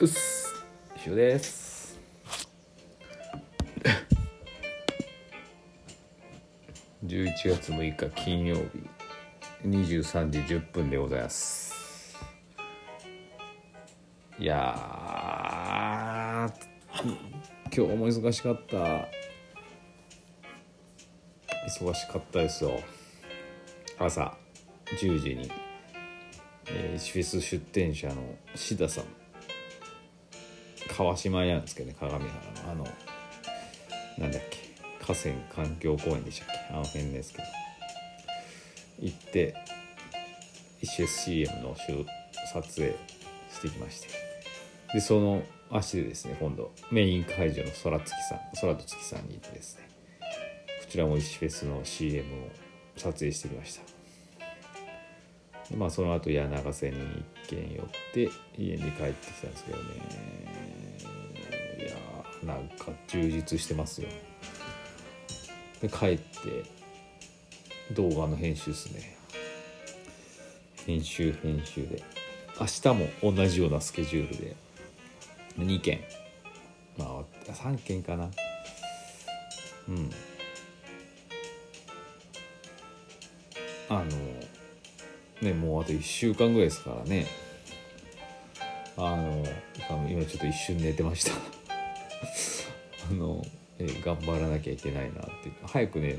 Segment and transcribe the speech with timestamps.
[0.00, 0.64] うっす。
[0.96, 2.00] 一緒です。
[7.04, 8.62] 11月6日金曜日。
[9.68, 12.16] 23時10分でございます。
[14.38, 14.74] いや
[17.70, 19.06] 今日も忙しかった。
[21.68, 22.80] 忙しかったですよ。
[23.98, 24.34] 朝
[24.86, 25.52] 10時に、
[26.68, 29.19] えー、シフェス出店者の志田さん。
[30.96, 32.86] 川島屋なんですけどね鏡原のあの
[34.18, 34.58] なんだっけ
[35.04, 37.44] 河川環境公園でしたっけあの辺ですけど。
[39.00, 39.54] 行って
[40.82, 41.74] HSCM の
[42.52, 42.94] 撮影
[43.50, 44.08] してきまして。
[44.92, 49.88] でその足でですね今度メイン会場の空月さん空と月さんに行ってですね。
[50.84, 52.48] こちらも石フェスの CM を
[52.96, 53.82] 撮影してきました。
[55.70, 56.96] でまあその後柳ヶ瀬に
[57.46, 60.79] 一軒寄って家に帰ってきたんですけどね。
[62.44, 64.08] なんか充実してますよ。
[65.80, 66.64] で帰って
[67.92, 69.16] 動画の編集ですね。
[70.86, 72.02] 編集編集で。
[72.58, 72.88] 明日
[73.22, 74.56] も同じようなスケジュールで。
[75.58, 76.00] 2件。
[76.96, 78.30] まあ3件かな。
[79.88, 80.10] うん。
[83.88, 84.06] あの
[85.42, 87.26] ねもうあと1週間ぐらいですからね。
[88.96, 89.44] あの
[90.08, 91.59] 今ちょっと一瞬寝てました。
[93.10, 93.44] あの
[93.78, 96.18] え頑張らなきゃいけないなっていう早くね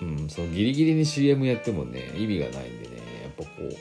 [0.00, 3.76] うんそのギリギリに CM やってもね意味がないんでねやっぱこう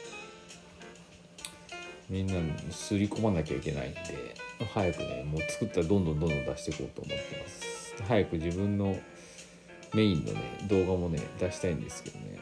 [2.09, 4.35] みんなにすり込まなきゃいけないんで
[4.73, 7.95] 早くねもう作ったらどんどんどんどん出していこうと思ってます。
[8.07, 8.95] 早く自分の
[9.93, 12.39] メインのね動画もね出したいんですけどね。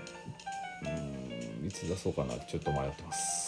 [1.61, 3.38] うんいつ出そうかなってちょっと迷ってます。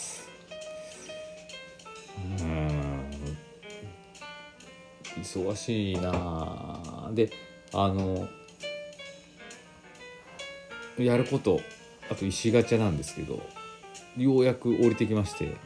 [5.22, 7.30] 忙しいなで
[7.72, 8.28] あの
[10.98, 11.60] やること
[12.10, 13.40] あと石ガチャなんですけど
[14.16, 15.56] ようやく降りてきまして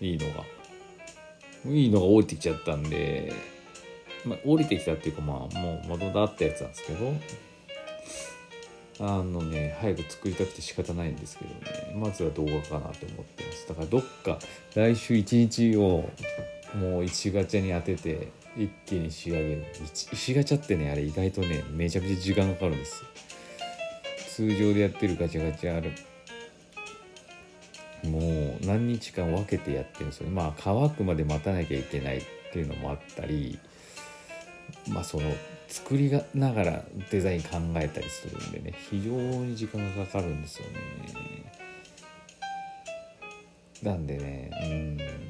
[0.00, 0.44] いいのが。
[1.66, 3.32] いいのが降りてきちゃったんで、
[4.24, 7.14] まあ、降りてきたっていうかまあもう窓だったやつなんですけど
[9.00, 13.68] あのね早く作りたくて仕方ないんですけどねまずは動画かなと思ってます。
[13.68, 14.38] だからどっか
[14.74, 16.08] 来週1日を
[16.74, 19.64] もう石ガチャに当てて一気に仕上げる。
[20.12, 23.04] 石ガチャってねあれ意外とねめちゃくちゃ時間かかるんです
[24.34, 25.92] 通常でやってるガチャガチャある。
[28.04, 30.34] もう何日間分けてやってるんですよね。
[30.34, 32.22] まあ乾くまで待たなきゃいけないっ
[32.52, 33.58] ていうのもあったり
[34.88, 35.30] まあその
[35.68, 40.72] 作りがながらデザイン考えたりするんでね非常に時間がかかるんですよね。
[43.82, 45.29] なんでねうん。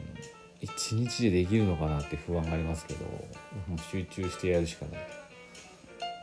[0.60, 5.00] 一日でできるのかなって不安がありますけどもう集中してやるしかない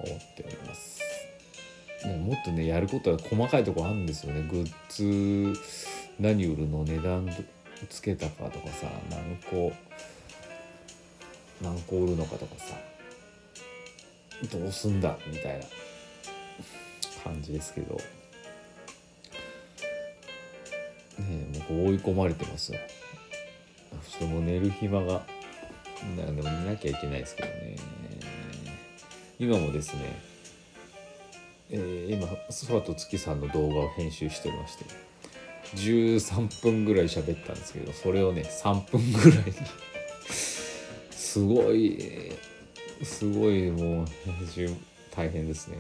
[0.06, 1.02] と思っております。
[2.06, 4.48] ね、もっとねやることは細かいとこあるんですよね。
[4.48, 5.60] グッズ
[6.20, 7.28] 何売るの値段
[7.90, 9.74] つけたかとかさ何個
[11.62, 12.76] 何個売るのかとかさ
[14.52, 15.66] どうすんだみたいな
[17.24, 17.96] 感じですけど。
[21.18, 21.24] ね
[21.56, 22.80] え僕追い込まれてますよ。
[23.98, 25.22] ちょっともう寝る暇が
[26.16, 27.76] なでも寝なきゃいけないですけどね。
[29.40, 30.20] 今もですね
[31.70, 32.28] えー、今
[32.68, 34.86] 空と月さんの動画を編集しておりまして
[35.76, 39.54] 13分ぐらい喋ったんですけどそれをね3分ぐらいに。
[41.12, 42.32] すごい
[43.04, 44.70] すごいもう編集
[45.16, 45.78] 大変ですね。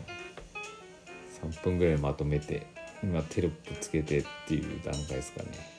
[1.42, 2.68] 3分ぐらいまとめて
[3.02, 5.76] 今テロップつけてっていう段階ですかね。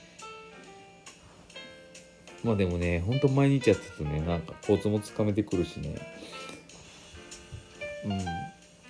[2.44, 5.94] まあでもねほんと毎日やってるとねなんかコツもつかめてくるしね。
[8.05, 8.20] うん。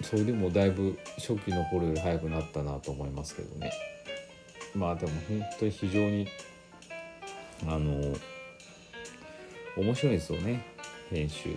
[0.04, 3.72] それでもだいぶ初期の頃より早くなったなと思いますけどね。
[4.74, 6.28] まあでも本当に非常に
[7.66, 8.14] あの
[9.76, 10.64] 面白いですよね
[11.10, 11.56] 編集。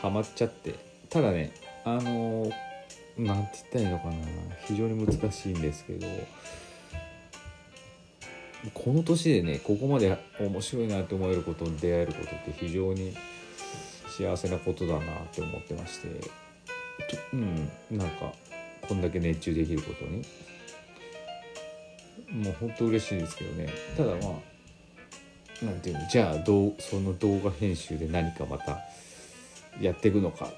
[0.00, 0.74] ハマっちゃって。
[1.08, 1.52] ただね
[1.84, 2.50] あの
[3.18, 4.14] なんて言ったらいいのかな。
[4.66, 6.06] 非常に難しいんですけど。
[8.74, 13.14] この年でねここまで面白いなって思えることに出会えることって非常に
[14.08, 16.08] 幸せなことだなって思ってまして
[17.32, 18.32] うんなんか
[18.86, 20.24] こんだけ熱中できることに。
[22.30, 23.68] もう本当嬉しいですけどね。
[23.96, 24.38] ただま
[25.62, 28.78] あなんていうのじゃあどうその動画編集で何かまた
[29.80, 30.48] やっていくのか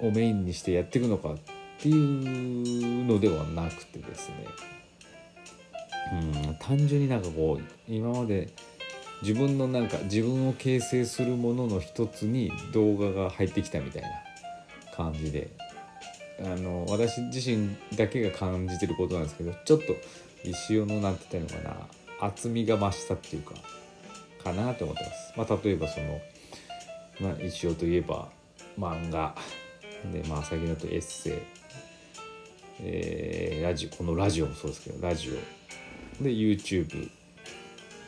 [0.00, 1.36] をメインにしてやっていくのかっ
[1.78, 4.46] ていうのではなくてですね。
[6.12, 8.48] うん単純になんかこう今まで
[9.22, 14.08] 自分のなんか自分を形成するものの一つに動画が入ってきたみたいな
[14.94, 15.50] 感じで。
[16.42, 19.94] あの私自身だけが感じてることなんですけどちょっと
[20.42, 21.80] 石尾のなんて言ったらいいのか
[22.20, 22.26] な。
[22.26, 23.54] 厚みが増したっていうか
[24.42, 25.34] かなと思ってます。
[25.36, 26.20] まあ、例えばその、
[27.20, 28.28] まあ、石尾といえば
[28.78, 29.34] 漫画。
[30.12, 31.32] で、まあ、最近だとエッセイ、
[32.80, 35.32] えー、ラジオこのラジオもそうですけどラジオ。
[36.20, 37.10] で YouTube、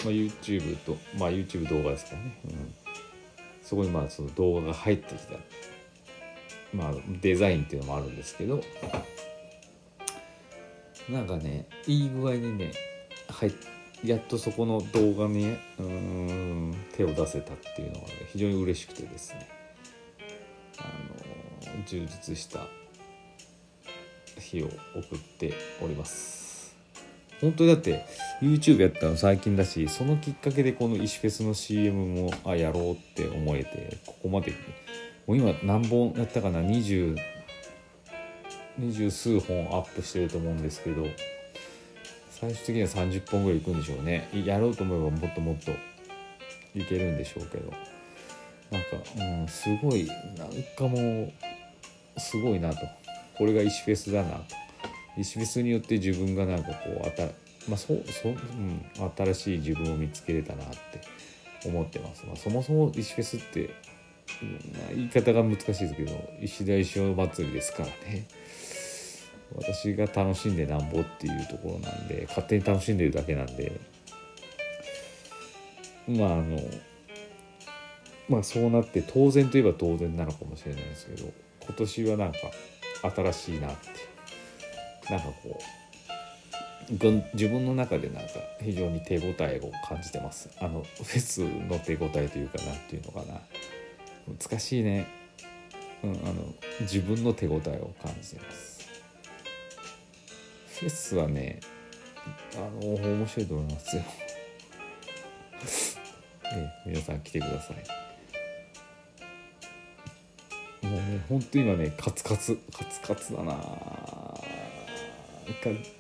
[0.05, 2.75] まあ、YouTube と、まあ、YouTube 動画ですからね、うん、
[3.63, 5.35] そこにまあその動画が入ってきた、
[6.73, 8.63] まあ、デザインっていうのもあるんですけど。
[11.09, 12.73] なんかねいい具合にね
[13.29, 13.53] 入
[14.05, 19.49] やっとそこの動画にうん手を出せたっていうのが、ね、非常に嬉しくてですね。
[20.79, 22.67] あの充実した
[24.39, 26.42] 日を送っております。
[27.43, 28.07] 本当にだって
[28.41, 34.53] YouTube やったの最近だしそのきっかけでこの石フェスの CM もあやろうって思えてここまで。
[35.27, 37.17] もう今何本やったかな？20
[38.81, 41.07] 20数本アップしてると思うんですけど
[42.31, 44.29] 最終的には30本ぐらいいくんでしょうね。
[44.33, 45.71] やろうと思えばもっともっと
[46.75, 47.73] いけるんでしょうけど。
[48.71, 48.89] なんか、
[49.19, 51.33] うん、すごいなんかも
[52.17, 52.81] うすごいなと。
[53.37, 54.62] これが石フェスだなと。
[55.19, 57.25] 石フェスによって自分がなんかこうあた
[57.69, 58.85] まあそそ、うん、
[59.17, 63.75] 新しい自分を見つけれたなって思ってます、まあ、そもそも石フェスって、
[64.43, 68.27] うん、言い方が難しいですけど石田石尾祭りですからね
[69.55, 73.81] 私が楽しんでなんぼっていうところなんで勝手に楽しんでるだけなんで
[76.09, 76.59] まああの
[78.29, 81.31] まあそうなって当然といえば当然なのかもしれないですけど
[81.65, 82.39] 今年はなんか
[83.15, 84.12] 新しいなって
[85.11, 85.63] なんかこう
[87.35, 90.51] 自分の中でなんか非常に手応えを感じてます。
[90.61, 93.41] あのフェスの手応えというかなっていうのかな。
[94.39, 95.07] 難しいね、
[96.05, 98.91] うん、あの自分の手応えを感じてます。
[100.81, 101.61] フェスはね
[102.57, 104.03] あの面白いと思いますよ。
[106.53, 107.77] え皆さん来てください。
[110.87, 113.55] もうねほんと今ねカツカツカツカツだな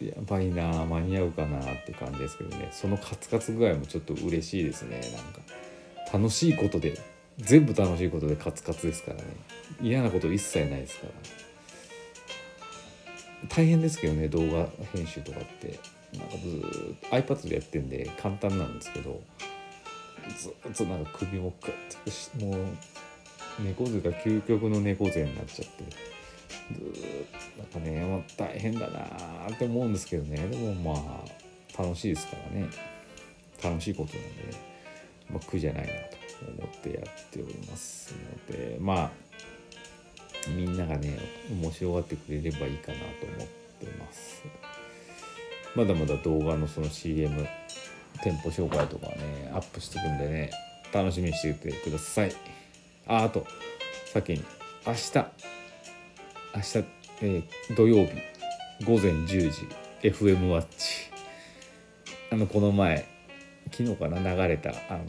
[0.00, 2.68] やばいな間に合うかなって感じですけどね。
[2.72, 5.00] そのカツカツ具合もちょっと嬉しいですね。
[5.00, 5.40] なんか
[6.12, 6.98] 楽しいことで
[7.38, 9.24] 全部楽しいことでカツカツですからね。
[9.80, 11.06] 嫌なこと一切ないですか
[13.42, 13.48] ら。
[13.48, 15.78] 大変ですけどね動画編集とかって。
[16.12, 16.60] なんかずっ
[17.10, 19.22] と iPad でやってんで簡単なんですけど
[20.36, 21.72] ずっとなんか首もグ
[22.04, 22.66] ッてもう
[23.64, 25.84] 猫背が究極の猫背になっちゃって。
[27.58, 29.00] なんかねもう大変だな
[29.52, 30.36] って思うんですけどね。
[30.48, 32.68] でもまあ楽しいですからね。
[33.62, 34.56] 楽しいことなんで、
[35.30, 35.96] まあ、苦じゃないなと
[36.64, 38.12] 思ってやっております
[38.48, 39.10] のでまあ
[40.48, 41.16] みんながね
[41.48, 43.04] 面白がってくれればいいかなと
[43.36, 43.46] 思っ
[43.78, 44.42] てます。
[45.76, 47.46] まだまだ動画のその CM
[48.22, 50.50] 店舗紹介とかねアップしていくんでね
[50.92, 52.32] 楽しみにしていてください。
[53.06, 53.46] ああと
[54.12, 54.44] 先に
[54.84, 55.12] 明日
[56.54, 56.78] 明日、
[57.22, 58.12] えー、土曜日
[58.84, 59.66] 午前10時
[60.02, 61.10] FM ワッチ。
[62.30, 63.06] あのこの前
[63.70, 65.04] 昨日かな流れたあの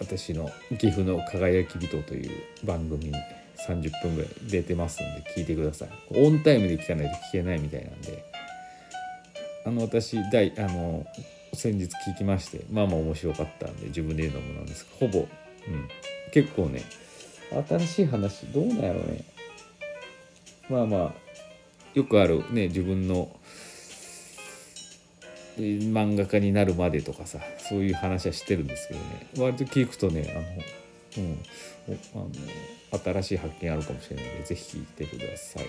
[0.00, 2.30] 私の岐阜の輝き人という
[2.64, 3.12] 番組に
[3.66, 5.88] 30分ぐらい出てますんで聞いてください。
[6.10, 8.24] オンタイムで聞かないと聞けないみたいなんで。
[9.64, 11.06] あの私第あの
[11.54, 15.28] 先日聞きましてまあまあ面白かったんで自分で言うのもなんですけどほぼ、
[15.68, 15.88] うん、
[16.32, 16.82] 結構ね
[17.68, 19.31] 新しい話どうなんやろうね。
[20.72, 21.12] まあまあ
[21.92, 23.28] よくあるね自分の
[25.58, 29.26] 漫画家になるまでとかさそういう話はしてるんですけどね。
[29.38, 30.32] 割と聞くとね
[31.14, 31.38] あの、うん、
[32.14, 35.64] あの新しい発見あるかもしれないので是非聞いてください。
[35.64, 35.66] 聞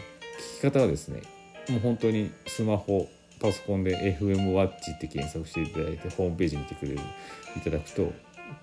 [0.59, 1.21] き方はですね
[1.69, 3.09] もう本当にスマホ
[3.41, 6.99] パソコンで FM ワッチって検索していただいてホームページ見てくれる
[7.57, 8.13] いただくと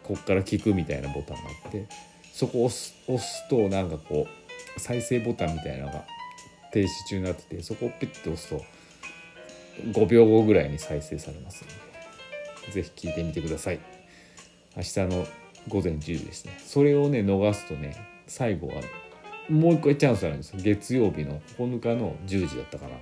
[0.05, 1.87] こっから聞くみたいなボタンがあって
[2.33, 6.05] そこを押す押すとなんかこう再生ボタンみたいなのが
[6.73, 8.65] 停止中になっててそこをピッて押すと
[9.93, 11.71] 5秒後ぐらいに再生されますの
[12.67, 13.81] で是非聞いてみてください。
[14.77, 15.27] 明日の
[15.69, 16.59] 午前10時ですね。
[16.65, 17.97] それをね逃すとね
[18.27, 18.75] 最後は
[19.49, 22.93] もう一回チャンスあるんです月曜日の9日の10時だったかな。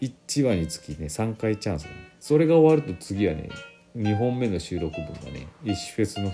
[0.00, 3.50] 1話につきね3回チャンス、ね、それが終わると次はね
[3.96, 6.32] 2本目の収録分がね石フェスの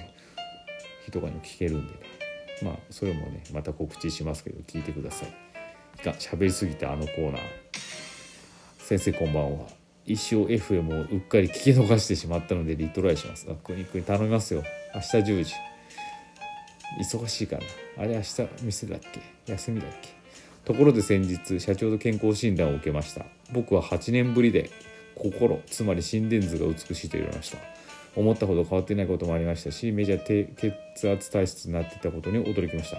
[1.05, 2.14] 日とかに聞けるんでね。
[2.63, 5.35] まあそれもねまた告知しますけど聞いてください。
[6.05, 7.41] が喋りすぎたあのコーナー。
[8.79, 9.67] 先生こんばんは。
[10.07, 13.47] 石尾 FM をうっかり聞き逃してしまったのでリトライします。
[13.51, 14.63] あくにくに頼みますよ。
[14.95, 15.55] 明日10時。
[17.01, 17.63] 忙しいかな。
[17.99, 19.53] あれ明日店だっけ？
[19.53, 20.11] 休みだっけ？
[20.65, 23.25] ところで先日社長と健康診断を受けました。
[23.53, 24.71] 僕は8年ぶりで
[25.17, 27.59] 心つまり心電図が美しいと言われました。
[28.17, 30.45] 思ったほど変わっていないこともありましたしメジャー低
[30.95, 32.99] 血圧体質になっていたことに驚きました。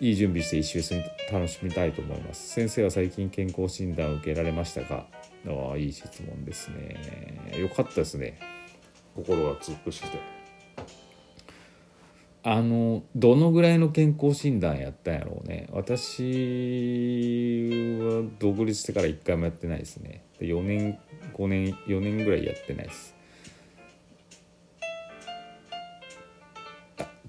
[0.00, 1.02] いい準備して一周に
[1.32, 2.50] 楽しみたいと思います。
[2.50, 5.08] 先生は最近健康診断を受けられましたか？
[5.46, 7.58] ああいい質問ですね。
[7.58, 8.38] よかったですね。
[9.16, 10.18] 心が美しくて。
[12.44, 15.66] あのどのぐらいの健康診断やったんやろうね。
[15.72, 16.22] 私
[18.00, 20.22] は独立してから1回もやってないですね。
[20.38, 21.00] で4年
[21.34, 23.16] 5年4年ぐらいやってないです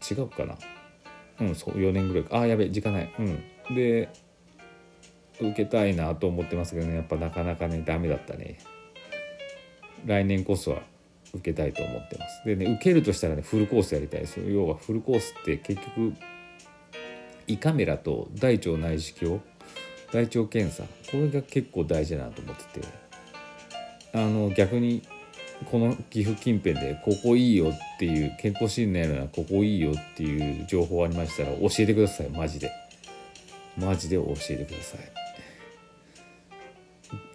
[0.09, 0.55] 違うかな。
[1.41, 2.39] うんそう4年ぐらいか。
[2.39, 3.13] あやべ時間ない。
[3.19, 3.75] うん。
[3.75, 4.09] で
[5.39, 6.95] 受けたいなと思ってますけどね。
[6.95, 8.59] やっぱなかなかねダメだったね。
[10.05, 10.81] 来年こそは
[11.33, 12.45] 受けたいと思ってます。
[12.45, 16.13] でね受けるとしたらねフルコースやりたいです要はフルコースって結局
[17.47, 19.41] 胃カメラと大腸内視鏡
[20.11, 23.09] 大腸検査これが結構大事だなと思ってて。
[24.11, 25.03] あの逆に
[25.65, 32.29] この岐阜近辺でここいいよっていう健康診断やるならここいいよっていう情報ありましたら教えてください。
[32.29, 32.71] マジで。
[33.77, 34.99] マジで教えてください。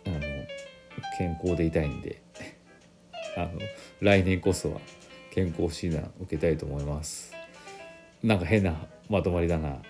[0.07, 0.21] あの
[1.19, 2.23] 健康でいたいんで。
[3.37, 3.51] あの
[4.01, 4.81] 来年こそは
[5.31, 7.33] 健康診断受けたいと思います。
[8.23, 9.83] なんか変なまとまりだな。